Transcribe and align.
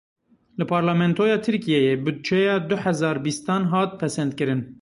Li 0.59 0.65
Parlamentoya 0.71 1.35
Tirkiyeyê 1.47 1.93
budceya 2.05 2.55
du 2.69 2.75
hezar 2.85 3.17
bîstan 3.25 3.63
hat 3.73 3.91
pesendkirin. 4.01 4.61